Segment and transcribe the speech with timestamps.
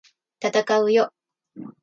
[0.39, 1.13] 闘うよ！！